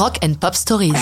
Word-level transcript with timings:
Rock 0.00 0.16
and 0.24 0.32
Pop 0.40 0.54
Stories. 0.54 0.94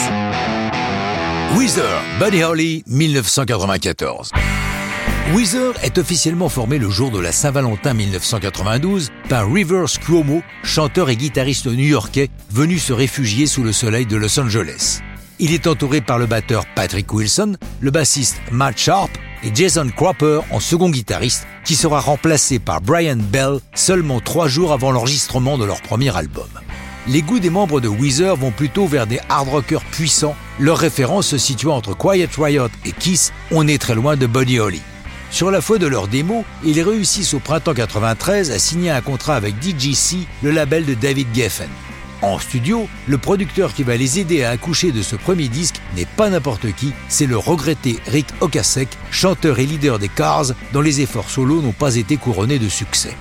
Weezer, 1.56 2.02
Buddy 2.18 2.42
Holly, 2.42 2.82
1994. 2.88 4.32
Weezer 5.32 5.74
est 5.84 5.98
officiellement 5.98 6.48
formé 6.48 6.78
le 6.78 6.90
jour 6.90 7.12
de 7.12 7.20
la 7.20 7.30
Saint-Valentin 7.30 7.94
1992 7.94 9.12
par 9.28 9.48
Rivers 9.52 10.00
Cuomo, 10.00 10.42
chanteur 10.64 11.10
et 11.10 11.16
guitariste 11.16 11.68
new-yorkais 11.68 12.28
venu 12.50 12.80
se 12.80 12.92
réfugier 12.92 13.46
sous 13.46 13.62
le 13.62 13.70
soleil 13.70 14.04
de 14.04 14.16
Los 14.16 14.40
Angeles. 14.40 14.98
Il 15.38 15.54
est 15.54 15.68
entouré 15.68 16.00
par 16.00 16.18
le 16.18 16.26
batteur 16.26 16.64
Patrick 16.74 17.14
Wilson, 17.14 17.54
le 17.80 17.92
bassiste 17.92 18.38
Matt 18.50 18.78
Sharp 18.78 19.12
et 19.44 19.52
Jason 19.54 19.88
Cropper 19.94 20.40
en 20.50 20.58
second 20.58 20.90
guitariste, 20.90 21.46
qui 21.64 21.76
sera 21.76 22.00
remplacé 22.00 22.58
par 22.58 22.80
Brian 22.80 23.18
Bell 23.18 23.60
seulement 23.76 24.18
trois 24.18 24.48
jours 24.48 24.72
avant 24.72 24.90
l'enregistrement 24.90 25.56
de 25.56 25.64
leur 25.64 25.82
premier 25.82 26.16
album. 26.16 26.48
Les 27.10 27.22
goûts 27.22 27.38
des 27.38 27.48
membres 27.48 27.80
de 27.80 27.88
Weezer 27.88 28.36
vont 28.36 28.50
plutôt 28.50 28.86
vers 28.86 29.06
des 29.06 29.18
hard 29.30 29.48
rockers 29.48 29.84
puissants, 29.84 30.36
leur 30.58 30.76
référence 30.76 31.28
se 31.28 31.38
situant 31.38 31.74
entre 31.74 31.96
Quiet 31.96 32.28
Riot 32.36 32.68
et 32.84 32.92
Kiss, 32.92 33.32
on 33.50 33.66
est 33.66 33.80
très 33.80 33.94
loin 33.94 34.14
de 34.14 34.26
Buddy 34.26 34.58
Holly. 34.58 34.82
Sur 35.30 35.50
la 35.50 35.62
foi 35.62 35.78
de 35.78 35.86
leur 35.86 36.06
démo, 36.06 36.44
ils 36.64 36.82
réussissent 36.82 37.32
au 37.32 37.38
printemps 37.38 37.72
93 37.72 38.50
à 38.50 38.58
signer 38.58 38.90
un 38.90 39.00
contrat 39.00 39.36
avec 39.36 39.58
DGC, 39.58 40.18
le 40.42 40.50
label 40.50 40.84
de 40.84 40.92
David 40.92 41.28
Geffen. 41.34 41.70
En 42.20 42.38
studio, 42.38 42.86
le 43.06 43.16
producteur 43.16 43.72
qui 43.72 43.84
va 43.84 43.96
les 43.96 44.18
aider 44.18 44.44
à 44.44 44.50
accoucher 44.50 44.92
de 44.92 45.00
ce 45.00 45.16
premier 45.16 45.48
disque 45.48 45.80
n'est 45.96 46.04
pas 46.04 46.28
n'importe 46.28 46.70
qui, 46.72 46.92
c'est 47.08 47.26
le 47.26 47.38
regretté 47.38 48.00
Rick 48.06 48.26
Okasek, 48.40 48.88
chanteur 49.10 49.60
et 49.60 49.66
leader 49.66 49.98
des 49.98 50.08
Cars, 50.08 50.52
dont 50.74 50.82
les 50.82 51.00
efforts 51.00 51.30
solos 51.30 51.62
n'ont 51.62 51.72
pas 51.72 51.96
été 51.96 52.18
couronnés 52.18 52.58
de 52.58 52.68
succès. 52.68 53.16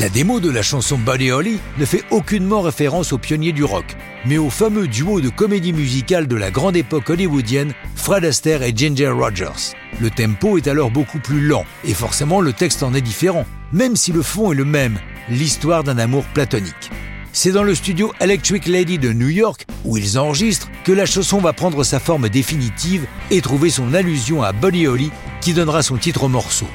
La 0.00 0.08
démo 0.08 0.40
de 0.40 0.50
la 0.50 0.62
chanson 0.62 0.98
Buddy 0.98 1.30
Holly 1.30 1.60
ne 1.78 1.84
fait 1.84 2.02
aucunement 2.10 2.62
référence 2.62 3.12
aux 3.12 3.18
pionniers 3.18 3.52
du 3.52 3.62
rock, 3.62 3.84
mais 4.26 4.38
au 4.38 4.50
fameux 4.50 4.88
duo 4.88 5.20
de 5.20 5.28
comédie 5.28 5.72
musicale 5.72 6.26
de 6.26 6.34
la 6.34 6.50
grande 6.50 6.74
époque 6.74 7.10
hollywoodienne, 7.10 7.74
Fred 7.94 8.24
Astaire 8.24 8.64
et 8.64 8.72
Ginger 8.74 9.10
Rogers. 9.10 9.76
Le 10.00 10.10
tempo 10.10 10.58
est 10.58 10.66
alors 10.66 10.90
beaucoup 10.90 11.20
plus 11.20 11.46
lent, 11.46 11.64
et 11.84 11.94
forcément 11.94 12.40
le 12.40 12.52
texte 12.52 12.82
en 12.82 12.92
est 12.92 13.02
différent, 13.02 13.46
même 13.72 13.94
si 13.94 14.10
le 14.10 14.22
fond 14.22 14.50
est 14.50 14.56
le 14.56 14.64
même, 14.64 14.98
l'histoire 15.28 15.84
d'un 15.84 15.98
amour 15.98 16.24
platonique. 16.34 16.90
C'est 17.32 17.52
dans 17.52 17.62
le 17.62 17.76
studio 17.76 18.12
Electric 18.20 18.66
Lady 18.66 18.98
de 18.98 19.12
New 19.12 19.28
York, 19.28 19.64
où 19.84 19.96
ils 19.96 20.18
enregistrent, 20.18 20.70
que 20.82 20.92
la 20.92 21.06
chanson 21.06 21.38
va 21.38 21.52
prendre 21.52 21.84
sa 21.84 22.00
forme 22.00 22.28
définitive 22.28 23.06
et 23.30 23.40
trouver 23.40 23.70
son 23.70 23.94
allusion 23.94 24.42
à 24.42 24.50
Buddy 24.50 24.88
Holly, 24.88 25.12
qui 25.40 25.52
donnera 25.52 25.84
son 25.84 25.98
titre 25.98 26.24
au 26.24 26.28
morceau. 26.28 26.66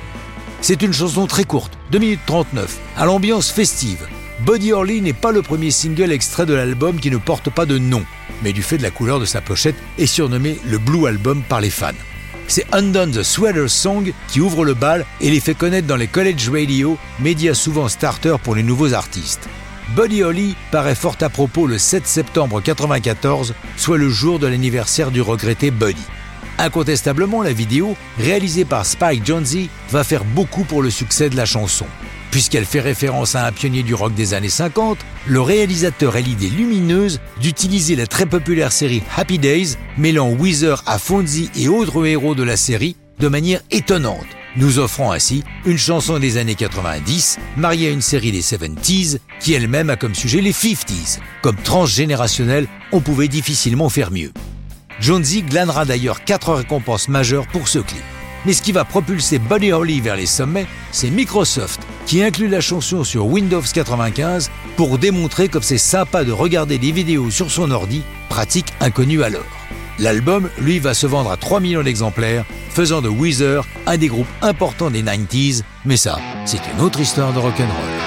C'est 0.61 0.81
une 0.81 0.91
chanson 0.91 1.25
très 1.25 1.45
courte, 1.45 1.77
2 1.91 1.99
minutes 1.99 2.19
39, 2.25 2.79
à 2.97 3.05
l'ambiance 3.05 3.49
festive. 3.49 4.05
Buddy 4.41 4.73
Holly 4.73 5.01
n'est 5.01 5.13
pas 5.13 5.31
le 5.31 5.41
premier 5.41 5.71
single 5.71 6.11
extrait 6.11 6.45
de 6.45 6.53
l'album 6.53 6.99
qui 6.99 7.09
ne 7.09 7.17
porte 7.17 7.49
pas 7.49 7.65
de 7.65 7.77
nom, 7.77 8.03
mais 8.43 8.51
du 8.51 8.61
fait 8.61 8.77
de 8.77 8.83
la 8.83 8.91
couleur 8.91 9.21
de 9.21 9.25
sa 9.25 9.39
pochette 9.39 9.77
est 9.97 10.05
surnommé 10.05 10.59
le 10.65 10.77
Blue 10.77 11.07
Album 11.07 11.43
par 11.47 11.61
les 11.61 11.69
fans. 11.69 11.91
C'est 12.47 12.65
Undone 12.73 13.11
the 13.11 13.23
Sweater 13.23 13.69
Song 13.69 14.11
qui 14.27 14.41
ouvre 14.41 14.65
le 14.65 14.73
bal 14.73 15.05
et 15.21 15.29
les 15.29 15.39
fait 15.39 15.53
connaître 15.53 15.87
dans 15.87 15.95
les 15.95 16.07
college 16.07 16.49
radio, 16.49 16.97
médias 17.19 17.53
souvent 17.53 17.87
starter 17.87 18.35
pour 18.43 18.53
les 18.53 18.63
nouveaux 18.63 18.93
artistes. 18.93 19.47
Buddy 19.95 20.23
Holly 20.23 20.55
paraît 20.71 20.93
fort 20.93 21.17
à 21.21 21.29
propos 21.29 21.67
le 21.67 21.77
7 21.77 22.05
septembre 22.05 22.57
1994, 22.57 23.53
soit 23.77 23.97
le 23.97 24.09
jour 24.09 24.39
de 24.39 24.47
l'anniversaire 24.47 25.11
du 25.11 25.21
regretté 25.21 25.71
Buddy. 25.71 26.03
Incontestablement, 26.59 27.41
la 27.41 27.53
vidéo, 27.53 27.95
réalisée 28.19 28.65
par 28.65 28.85
Spike 28.85 29.25
Jonze, 29.25 29.69
va 29.91 30.03
faire 30.03 30.25
beaucoup 30.25 30.65
pour 30.65 30.81
le 30.81 30.89
succès 30.89 31.29
de 31.29 31.37
la 31.37 31.45
chanson. 31.45 31.85
Puisqu'elle 32.31 32.65
fait 32.65 32.81
référence 32.81 33.33
à 33.33 33.45
un 33.45 33.51
pionnier 33.53 33.81
du 33.81 33.93
rock 33.93 34.13
des 34.13 34.33
années 34.33 34.49
50, 34.49 34.99
le 35.25 35.41
réalisateur 35.41 36.17
a 36.17 36.19
l'idée 36.19 36.49
lumineuse 36.49 37.21
d'utiliser 37.41 37.95
la 37.95 38.07
très 38.07 38.25
populaire 38.25 38.73
série 38.73 39.01
Happy 39.15 39.39
Days, 39.39 39.77
mêlant 39.97 40.31
Weezer 40.31 40.83
à 40.85 40.99
Fonzie 40.99 41.49
et 41.55 41.69
autres 41.69 42.05
héros 42.05 42.35
de 42.35 42.43
la 42.43 42.57
série 42.57 42.97
de 43.19 43.29
manière 43.29 43.61
étonnante 43.71 44.27
nous 44.55 44.79
offrant 44.79 45.11
ainsi 45.11 45.43
une 45.65 45.77
chanson 45.77 46.19
des 46.19 46.37
années 46.37 46.55
90 46.55 47.37
mariée 47.57 47.87
à 47.87 47.91
une 47.91 48.01
série 48.01 48.31
des 48.31 48.41
70s 48.41 49.19
qui 49.39 49.53
elle-même 49.53 49.89
a 49.89 49.95
comme 49.95 50.15
sujet 50.15 50.41
les 50.41 50.53
50s. 50.53 51.19
Comme 51.41 51.55
transgénérationnel, 51.55 52.67
on 52.91 52.99
pouvait 52.99 53.27
difficilement 53.27 53.89
faire 53.89 54.11
mieux. 54.11 54.31
Jonesy 54.99 55.43
glanera 55.43 55.85
d'ailleurs 55.85 56.23
quatre 56.23 56.53
récompenses 56.53 57.07
majeures 57.07 57.47
pour 57.47 57.67
ce 57.67 57.79
clip. 57.79 58.03
Mais 58.45 58.53
ce 58.53 58.61
qui 58.61 58.71
va 58.71 58.85
propulser 58.85 59.39
Buddy 59.39 59.71
Holly 59.71 59.99
vers 59.99 60.15
les 60.15 60.25
sommets, 60.25 60.67
c'est 60.91 61.09
Microsoft, 61.09 61.81
qui 62.05 62.23
inclut 62.23 62.47
la 62.47 62.61
chanson 62.61 63.03
sur 63.03 63.25
Windows 63.25 63.61
95 63.61 64.49
pour 64.77 64.97
démontrer 64.97 65.49
comme 65.49 65.63
c'est 65.63 65.77
sympa 65.77 66.23
de 66.23 66.31
regarder 66.31 66.77
des 66.77 66.91
vidéos 66.91 67.31
sur 67.31 67.51
son 67.51 67.71
ordi, 67.71 68.01
pratique 68.29 68.73
inconnue 68.79 69.23
alors. 69.23 69.43
L'album, 69.99 70.49
lui, 70.59 70.79
va 70.79 70.93
se 70.93 71.07
vendre 71.07 71.31
à 71.31 71.37
3 71.37 71.59
millions 71.59 71.83
d'exemplaires, 71.83 72.45
faisant 72.69 73.01
de 73.01 73.09
Weezer 73.09 73.67
un 73.85 73.97
des 73.97 74.07
groupes 74.07 74.27
importants 74.41 74.89
des 74.89 75.03
90s, 75.03 75.63
mais 75.83 75.97
ça, 75.97 76.17
c'est 76.45 76.61
une 76.73 76.81
autre 76.81 77.01
histoire 77.01 77.33
de 77.33 77.39
rock'n'roll. 77.39 77.98